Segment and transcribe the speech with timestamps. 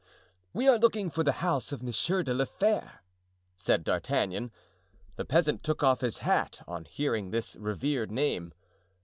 [0.51, 3.01] "We are looking for the house of Monsieur de la Fere,"
[3.55, 4.51] said D'Artagnan.
[5.15, 8.51] The peasant took off his hat on hearing this revered name.